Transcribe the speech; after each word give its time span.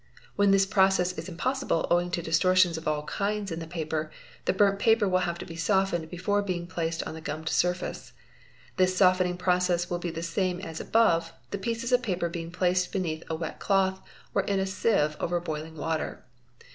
Whe1 0.35 0.51
this 0.51 0.65
process 0.65 1.13
is 1.15 1.29
impossible 1.29 1.85
owing 1.91 2.09
to 2.09 2.23
distortions 2.23 2.75
of 2.75 2.87
all 2.87 3.03
kinds 3.03 3.51
in 3.51 3.59
the 3.59 3.67
papet 3.67 4.09
the 4.45 4.51
burnt 4.51 4.79
paper 4.79 5.07
will 5.07 5.19
have 5.29 5.37
to 5.37 5.45
be 5.45 5.55
softened 5.55 6.09
before 6.09 6.41
being 6.41 6.65
placed 6.65 7.03
on 7.03 7.13
th 7.13 7.23
gummed 7.23 7.49
surface. 7.49 8.11
The 8.77 8.87
softening 8.87 9.37
process 9.37 9.91
will 9.91 9.99
be 9.99 10.09
the 10.09 10.23
same 10.23 10.59
as 10.59 10.79
above, 10.79 11.31
#' 11.41 11.49
pieces 11.61 11.91
of 11.91 12.01
paper 12.01 12.29
being 12.29 12.49
placed 12.49 12.91
beneath 12.91 13.23
a 13.29 13.35
wet 13.35 13.59
cloth 13.59 14.01
or 14.33 14.41
in 14.41 14.59
a 14.59 14.65
sieve 14.65 15.15
ov 15.19 15.29
boiling 15.43 15.75
water. 15.77 16.23